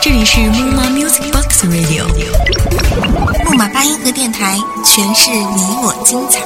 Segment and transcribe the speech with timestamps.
[0.00, 2.06] 这里是木马 Music Box Radio，
[3.44, 6.40] 木马八音盒电台，诠释你我精彩。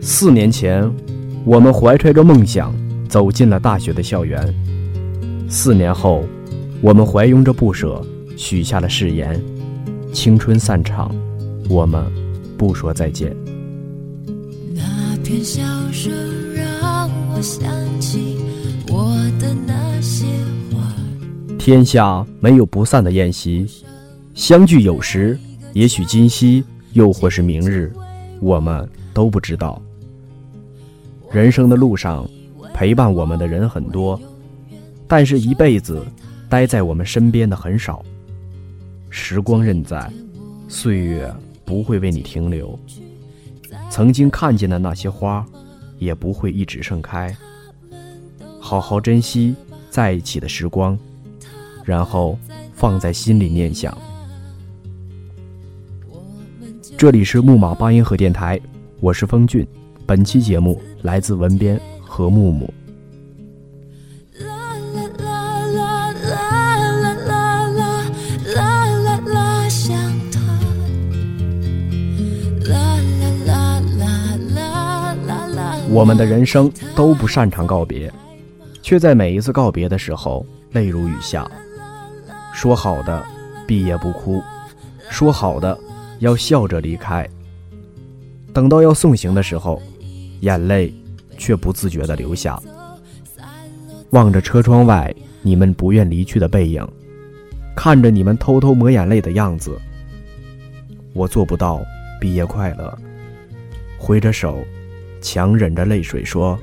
[0.00, 0.88] 四年前，
[1.44, 2.72] 我们怀揣着梦想
[3.08, 4.54] 走进了大学的校园。
[5.48, 6.22] 四年后，
[6.80, 8.00] 我们怀拥着不舍，
[8.36, 9.42] 许下了誓言。
[10.12, 11.10] 青春散场，
[11.68, 12.04] 我们
[12.56, 13.34] 不说再见。
[15.44, 15.62] 笑
[15.92, 16.10] 声
[16.54, 18.38] 让我想起
[18.88, 20.24] 我的那些
[20.72, 20.90] 话。
[21.58, 23.66] 天下没有不散的宴席，
[24.32, 25.38] 相聚有时，
[25.74, 27.92] 也许今夕，又或是明日，
[28.40, 29.80] 我们都不知道。
[31.30, 32.26] 人生的路上，
[32.72, 34.18] 陪伴我们的人很多，
[35.06, 36.02] 但是一辈子
[36.48, 38.02] 待在我们身边的很少。
[39.10, 40.10] 时光任在，
[40.68, 41.30] 岁月
[41.66, 42.78] 不会为你停留。
[43.94, 45.46] 曾经看见的那些花，
[46.00, 47.32] 也不会一直盛开。
[48.58, 49.54] 好好珍惜
[49.88, 50.98] 在一起的时光，
[51.84, 52.36] 然后
[52.74, 53.96] 放在心里念想。
[56.98, 58.60] 这里是木马八音盒电台，
[58.98, 59.64] 我是风俊。
[60.04, 62.74] 本期节目来自文编何木木。
[75.94, 78.12] 我们的人生都不擅长告别，
[78.82, 81.48] 却在每一次告别的时候泪如雨下。
[82.52, 83.24] 说好的
[83.64, 84.42] 毕业不哭，
[85.08, 85.78] 说好的
[86.18, 87.24] 要笑着离开，
[88.52, 89.80] 等到要送行的时候。
[90.40, 90.92] 眼泪
[91.38, 92.60] 却不自觉地流下，
[94.10, 96.86] 望着车窗外你们不愿离去的背影，
[97.74, 99.80] 看着你们偷偷抹眼泪的样子，
[101.14, 101.80] 我做不到
[102.20, 102.94] 毕业快乐。
[103.96, 104.62] 挥着手，
[105.24, 106.58] 强忍着泪水说：“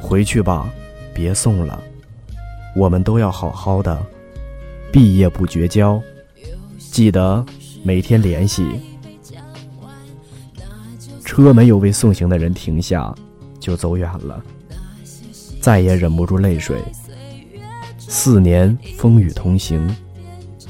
[0.00, 0.72] 回去吧，
[1.12, 1.78] 别送了，
[2.74, 4.00] 我们都要好好的，
[4.90, 6.02] 毕业不绝交，
[6.78, 7.44] 记得
[7.82, 8.66] 每天联系。”
[11.22, 13.14] 车没有为送行的人停下，
[13.60, 14.42] 就走远了，
[15.60, 16.80] 再也忍不住泪水。
[17.98, 19.94] 四年风雨同行，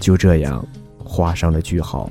[0.00, 0.66] 就这样
[0.98, 2.10] 画上了句号。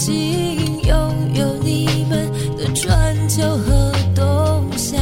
[0.00, 4.96] 曾经拥有你们的春秋和冬夏。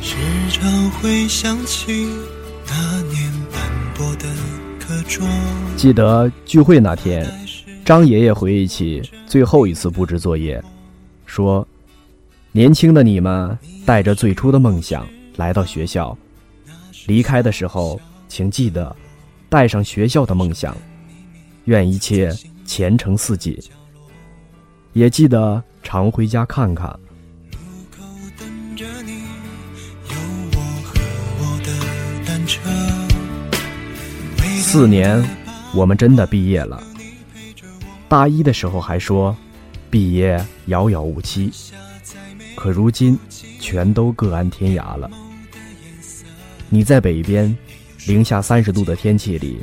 [0.00, 0.14] 时
[0.52, 2.06] 常会想起
[2.68, 3.60] 那年斑
[3.96, 4.28] 驳的
[4.78, 5.26] 课桌。
[5.76, 7.28] 记得聚会那天，
[7.84, 10.62] 张爷爷回忆起最后一次布置作业，
[11.24, 11.66] 说
[12.52, 15.04] ：“年轻的你们带着最初的梦想
[15.34, 16.16] 来到学校，
[17.06, 18.94] 离开的时候，请记得
[19.48, 20.76] 带上学校的梦想。
[21.64, 22.32] 愿一切
[22.64, 23.58] 前程似锦，
[24.92, 26.88] 也记得常回家看看。”
[27.50, 27.58] 路
[27.90, 28.04] 口
[28.38, 29.22] 等着你，
[30.08, 30.16] 有
[30.52, 30.94] 我和
[31.40, 31.68] 我的
[32.26, 32.60] 单车。
[34.60, 35.24] 四年，
[35.74, 36.82] 我们真的毕业了。
[38.08, 39.36] 大一的时候还说，
[39.90, 41.52] 毕业遥遥无期，
[42.54, 43.18] 可如今
[43.58, 45.10] 全都各安天涯了。
[46.68, 47.56] 你在北边，
[48.06, 49.58] 零下三十度的天气里，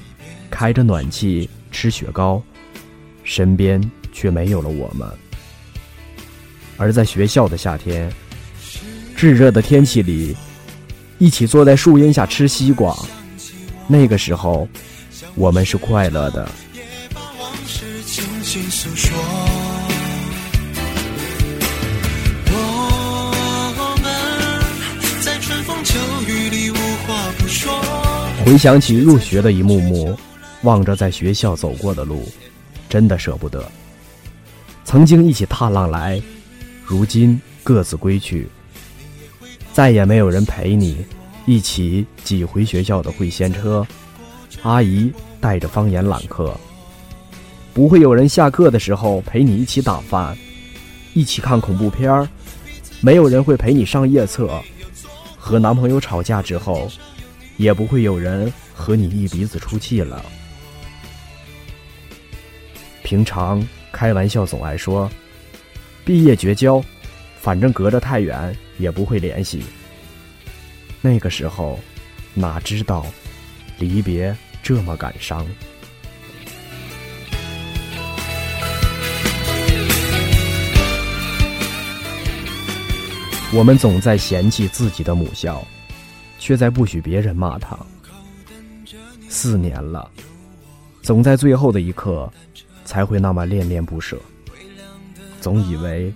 [0.50, 2.41] 开着暖气吃雪糕，
[3.24, 3.81] 身边
[4.12, 5.08] 却没有了我们。
[6.78, 8.12] 而在学校的夏天，
[9.16, 10.36] 炙热的天气里，
[11.18, 12.97] 一起坐在树荫下吃西瓜，
[13.88, 14.68] 那个时候，
[15.35, 16.50] 我们是快乐的。
[28.46, 30.18] 回想起入学的一幕幕，
[30.64, 32.28] 望着在学校走过的路，
[32.90, 33.64] 真的舍不得。
[34.84, 36.22] 曾经一起踏浪来，
[36.84, 38.50] 如今各自归去，
[39.72, 41.06] 再也没有人陪你
[41.46, 43.88] 一起挤回学校的会仙车。
[44.62, 45.09] 阿姨
[45.40, 46.53] 带着方言揽客，
[47.73, 50.38] 不会有人下课的时候陪你一起打饭，
[51.14, 52.28] 一起看恐怖片儿，
[53.00, 54.52] 没有人会陪你上夜厕。
[55.38, 56.90] 和男朋友吵架之后，
[57.64, 60.24] 也不会有人和你一鼻子出气了。
[63.04, 65.10] 平常开玩笑总爱说，
[66.04, 66.84] 毕业绝交，
[67.40, 69.64] 反正隔着太远也不会联系。
[71.02, 71.80] 那个时候，
[72.34, 73.06] 哪知道
[73.78, 75.46] 离别这么感伤。
[83.56, 85.66] 我们总在嫌弃自己的母校，
[86.43, 87.79] 却在不许别人骂他。
[89.29, 90.11] 四年了，
[91.01, 92.29] 总在最后的一刻
[92.84, 94.19] 才会那么恋恋不舍，
[95.40, 96.13] 总以为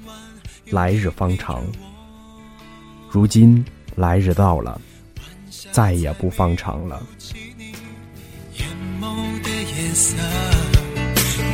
[0.70, 1.64] 来日方长。
[3.10, 3.64] 如今
[3.96, 4.82] 来日到了，
[5.72, 7.02] 再也不方长了。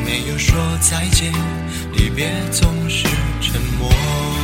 [0.03, 1.31] 没有说再见，
[1.93, 3.07] 离别总是
[3.39, 4.42] 沉默。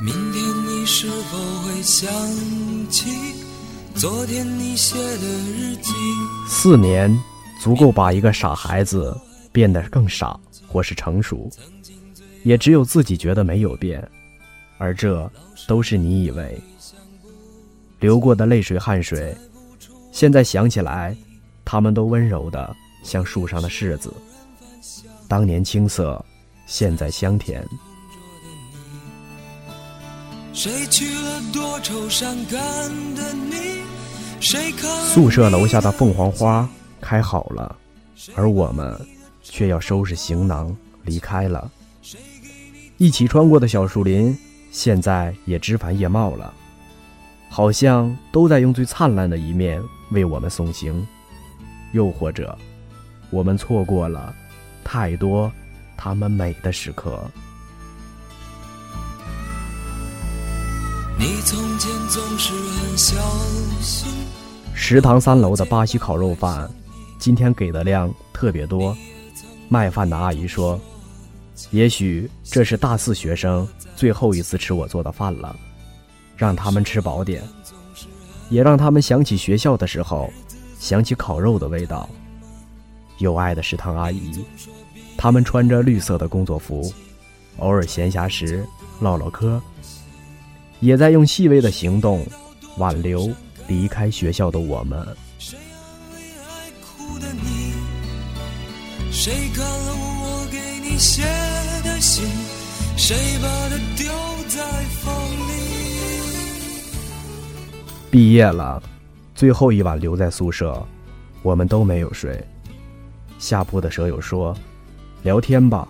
[0.00, 2.08] 明天你是否会想
[2.88, 3.10] 起
[3.96, 5.92] 昨天你写的日记？
[6.46, 7.12] 四年
[7.60, 9.16] 足够把一个傻孩子
[9.50, 11.50] 变得更傻，或是成熟，
[12.44, 14.08] 也只有自己觉得没有变，
[14.78, 15.28] 而这
[15.66, 16.60] 都是你以为
[17.98, 19.36] 流过的泪水、汗水，
[20.12, 21.16] 现在想起来，
[21.64, 24.14] 他们都温柔的像树上的柿子，
[25.26, 26.24] 当年青涩，
[26.68, 27.66] 现在香甜。
[30.58, 32.60] 谁娶了多愁善感
[33.14, 33.80] 的你？
[34.40, 36.68] 谁看宿舍楼下的凤凰花
[37.00, 37.76] 开好了，
[38.34, 39.00] 而我们
[39.40, 41.70] 却要收拾行囊离开了。
[42.96, 44.36] 一起穿过的小树林，
[44.72, 46.52] 现在也枝繁叶茂了，
[47.48, 49.80] 好像都在用最灿烂的一面
[50.10, 51.06] 为我们送行。
[51.92, 52.58] 又或者，
[53.30, 54.34] 我们错过了
[54.82, 55.52] 太多
[55.96, 57.22] 他们美的时刻。
[61.20, 63.20] 你从前总是很小
[63.80, 64.08] 心。
[64.72, 66.70] 食堂三楼的巴西烤肉饭，
[67.18, 68.96] 今天给的量特别多。
[69.68, 70.80] 卖饭的阿姨说
[71.72, 73.66] ：“也许这是大四学生
[73.96, 75.56] 最后一次吃我做的饭了，
[76.36, 77.42] 让他们吃饱点，
[78.48, 80.30] 也让他们想起学校的时候，
[80.78, 82.08] 想起烤肉的味道。”
[83.18, 84.44] 有爱的食堂阿姨，
[85.16, 86.92] 他们穿着绿色的工作服，
[87.56, 88.64] 偶尔闲暇时
[89.00, 89.60] 唠唠嗑，
[90.80, 92.26] 也在用细微的行动
[92.76, 93.30] 挽留
[93.66, 95.06] 离开学校的我们。
[95.38, 95.58] 谁
[96.12, 96.16] 为
[96.46, 97.72] 爱哭的你？
[99.10, 101.22] 谁看了我给你写
[101.82, 102.24] 的信？
[102.96, 104.12] 谁把它丢
[104.48, 104.62] 在
[105.02, 105.14] 风
[105.48, 105.52] 里？
[108.10, 108.82] 毕业了，
[109.34, 110.86] 最后一晚留在宿舍，
[111.42, 112.42] 我们都没有睡。
[113.38, 114.56] 下铺的舍友说
[115.22, 115.88] ：“聊天吧，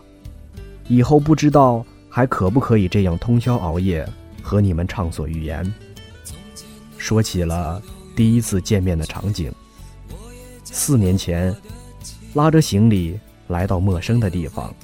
[0.88, 4.06] 以后不知道还可不可以这样通宵熬夜
[4.48, 5.70] 和你们畅所欲言。”
[6.96, 7.82] 说起了
[8.16, 9.52] 第一次见面的场景。
[10.64, 11.54] 四年前，
[12.32, 13.18] 拉着行李
[13.48, 14.74] 来到陌生的地方，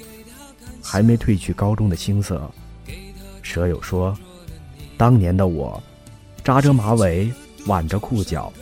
[0.83, 2.51] 还没褪去高中的青涩。
[3.43, 4.17] 舍友说
[4.97, 5.83] ：“当年的我，
[6.43, 7.33] 扎着马尾，
[7.67, 8.53] 挽着裤脚，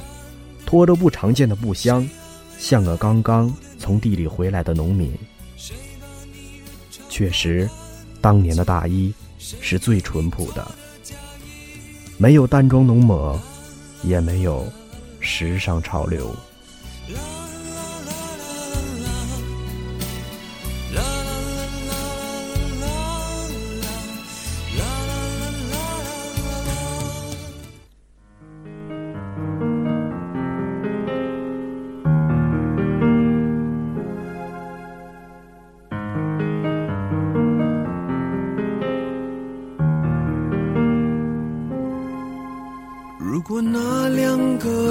[0.64, 2.08] 拖着不常见的布箱，
[2.58, 5.12] 像个刚刚从地里回来的农民。”
[7.08, 7.68] 确实，
[8.20, 10.66] 当年的大一是最淳朴的，
[12.22, 13.36] 没有淡妆浓抹，
[14.04, 14.64] 也没有
[15.18, 16.32] 时尚潮流。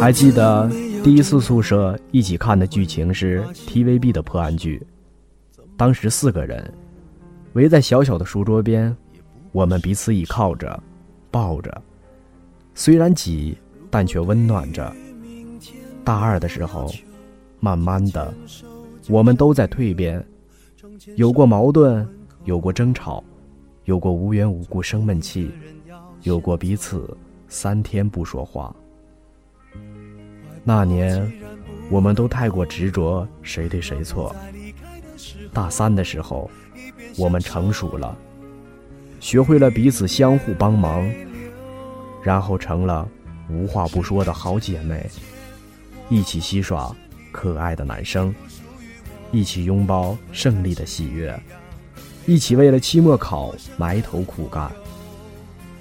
[0.01, 0.67] 还记得
[1.03, 4.81] 第一次宿舍一起看的剧情是 TVB 的破案剧，
[5.77, 6.73] 当时四个人
[7.53, 8.97] 围在小小的书桌边，
[9.51, 10.81] 我们彼此倚靠着，
[11.29, 11.79] 抱着，
[12.73, 13.55] 虽然挤，
[13.91, 14.91] 但却温暖着。
[16.03, 16.91] 大二的时候，
[17.59, 18.33] 慢慢的，
[19.07, 20.25] 我们都在蜕变，
[21.15, 22.07] 有过矛盾，
[22.45, 23.23] 有过争吵，
[23.85, 25.51] 有过无缘无故生闷气，
[26.23, 27.15] 有过彼此
[27.47, 28.75] 三天不说话。
[30.63, 31.31] 那年，
[31.89, 34.35] 我们都太过执着谁对谁错。
[35.51, 36.49] 大三的时候，
[37.17, 38.15] 我们成熟了，
[39.19, 41.09] 学会了彼此相互帮忙，
[42.23, 43.07] 然后成了
[43.49, 45.09] 无话不说的好姐妹，
[46.09, 46.95] 一起嬉耍
[47.31, 48.33] 可爱的男生，
[49.31, 51.37] 一起拥抱胜利的喜悦，
[52.27, 54.71] 一起为了期末考埋头苦干。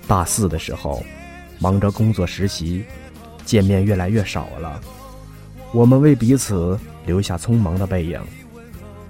[0.08, 1.04] 大四的时候，
[1.58, 2.82] 忙着工作实习。
[3.50, 4.80] 见面越来越少了，
[5.72, 8.22] 我们为彼此留下匆忙的背影。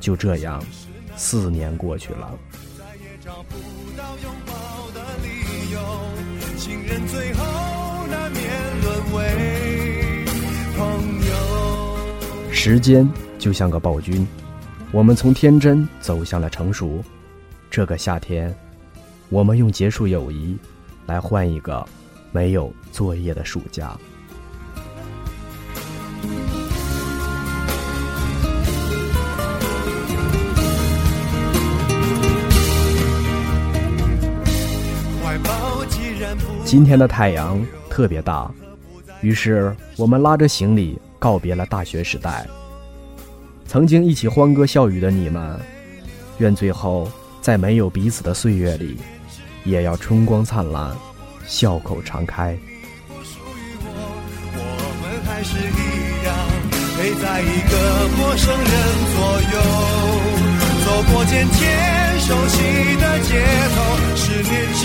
[0.01, 0.65] 就这样，
[1.15, 2.39] 四年过去了。
[2.79, 3.57] 再也找不
[3.99, 4.55] 到拥抱
[6.57, 8.43] 情人最后难免
[8.83, 10.25] 沦为
[10.75, 10.89] 朋
[11.29, 12.51] 友。
[12.51, 13.07] 时间
[13.39, 14.27] 就像个暴君，
[14.91, 17.05] 我们从天真走向了成熟。
[17.71, 18.55] 这个夏天，
[19.29, 20.57] 我们用结束友谊
[21.05, 21.87] 来换一个
[22.33, 23.95] 没有作业的暑假。
[36.65, 38.49] 今天的太阳特别大，
[39.23, 42.47] 于是我们拉着行李告别了大学时代。
[43.67, 45.59] 曾经一起欢歌笑语的你们，
[46.39, 47.11] 愿最后
[47.41, 48.97] 在没有彼此的岁月里，
[49.65, 50.97] 也要春光灿烂，
[51.45, 52.57] 笑口常开。
[55.41, 55.63] 还是一
[56.27, 56.35] 样
[56.99, 58.69] 陪在一个陌生人
[59.17, 59.57] 左右，
[60.85, 62.61] 走过渐渐熟悉
[63.01, 63.41] 的街
[63.75, 63.77] 头。
[64.17, 64.83] 十年之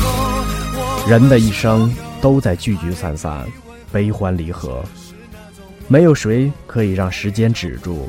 [0.00, 3.44] 后，人的一生都在聚聚散散，
[3.90, 4.84] 悲欢离合，
[5.88, 8.08] 没有谁可以让时间止住，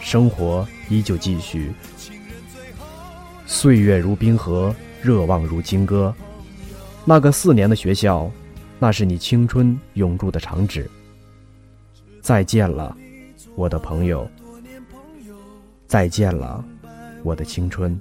[0.00, 1.72] 生活依旧继续。
[3.46, 6.12] 岁月如冰河，热望如金戈。
[7.04, 8.28] 那个四年的学校，
[8.80, 10.90] 那是你青春永驻的长址。
[12.24, 12.96] 再见了，
[13.54, 14.26] 我的朋友。
[15.86, 16.64] 再见了，
[17.22, 18.00] 我的青春。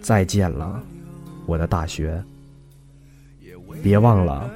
[0.00, 0.82] 再见了，
[1.46, 2.20] 我的大学。
[3.84, 4.50] 别忘了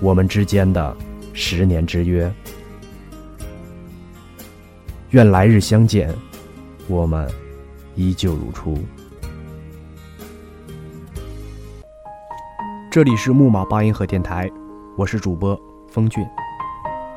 [0.00, 0.96] 我们之间的
[1.32, 2.28] 十年之约。
[5.10, 6.12] 愿来日相见，
[6.88, 7.30] 我们
[7.94, 8.76] 依旧如初。
[12.90, 14.50] 这里是木马八音盒电台，
[14.98, 15.56] 我是主播
[15.88, 16.26] 风俊。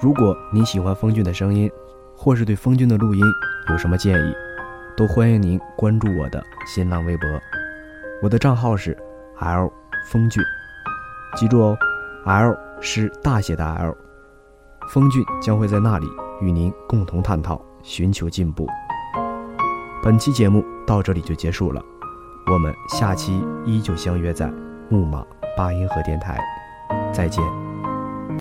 [0.04, 1.72] 如果您喜欢风俊的声音，
[2.14, 3.22] 或是对风俊的录音
[3.70, 4.36] 有什么建议，
[4.98, 7.26] 都欢迎您关注我的新浪微博，
[8.22, 8.98] 我的账号是
[9.40, 9.72] L
[10.12, 10.44] 风俊，
[11.38, 11.78] 记住哦
[12.26, 13.96] ，L 是大写的 L。
[14.90, 16.06] 风俊将会在那里
[16.42, 18.68] 与您共同探讨，寻求进步。
[20.04, 21.82] 本期节目到这里就结束了，
[22.48, 24.52] 我们下期依旧相约在
[24.90, 26.38] 木马八音盒电台，
[27.14, 27.63] 再见。